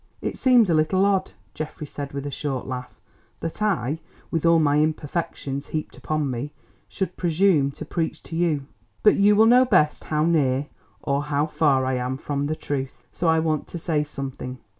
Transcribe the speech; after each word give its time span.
"It 0.19 0.35
seems 0.35 0.67
a 0.67 0.73
little 0.73 1.05
odd," 1.05 1.33
Geoffrey 1.53 1.85
said 1.85 2.11
with 2.11 2.25
a 2.25 2.31
short 2.31 2.65
laugh, 2.65 2.99
"that 3.39 3.61
I, 3.61 3.99
with 4.31 4.47
all 4.47 4.57
my 4.57 4.79
imperfections 4.79 5.67
heaped 5.67 5.95
upon 5.95 6.31
me, 6.31 6.53
should 6.89 7.15
presume 7.17 7.69
to 7.73 7.85
preach 7.85 8.23
to 8.23 8.35
you—but 8.35 9.17
you 9.17 9.35
will 9.35 9.45
know 9.45 9.63
best 9.63 10.05
how 10.05 10.25
near 10.25 10.65
or 11.03 11.25
how 11.25 11.45
far 11.45 11.85
I 11.85 11.97
am 11.97 12.17
from 12.17 12.47
the 12.47 12.55
truth. 12.55 13.05
So 13.11 13.27
I 13.27 13.37
want 13.37 13.67
to 13.67 13.77
say 13.77 14.03
something. 14.03 14.57